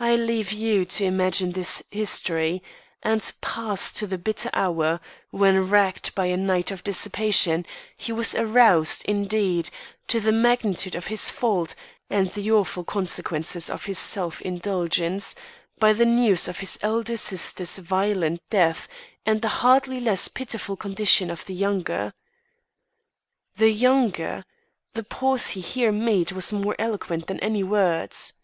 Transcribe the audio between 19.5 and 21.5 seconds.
hardly less pitiful condition of